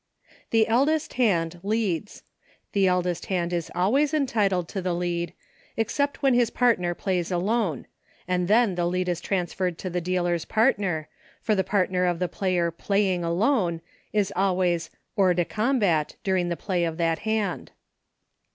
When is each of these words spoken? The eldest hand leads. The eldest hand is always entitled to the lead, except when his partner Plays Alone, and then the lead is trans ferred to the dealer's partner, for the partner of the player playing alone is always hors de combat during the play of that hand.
The 0.49 0.67
eldest 0.67 1.13
hand 1.13 1.59
leads. 1.61 2.23
The 2.71 2.87
eldest 2.87 3.27
hand 3.27 3.53
is 3.53 3.69
always 3.75 4.15
entitled 4.15 4.67
to 4.69 4.81
the 4.81 4.95
lead, 4.95 5.31
except 5.77 6.23
when 6.23 6.33
his 6.33 6.49
partner 6.49 6.95
Plays 6.95 7.29
Alone, 7.29 7.85
and 8.27 8.47
then 8.47 8.73
the 8.73 8.87
lead 8.87 9.07
is 9.07 9.21
trans 9.21 9.53
ferred 9.53 9.77
to 9.77 9.91
the 9.91 10.01
dealer's 10.01 10.43
partner, 10.43 11.07
for 11.39 11.53
the 11.53 11.63
partner 11.63 12.05
of 12.05 12.17
the 12.17 12.27
player 12.27 12.71
playing 12.71 13.23
alone 13.23 13.79
is 14.11 14.33
always 14.35 14.89
hors 15.15 15.35
de 15.35 15.45
combat 15.45 16.15
during 16.23 16.49
the 16.49 16.57
play 16.57 16.83
of 16.83 16.97
that 16.97 17.19
hand. 17.19 17.69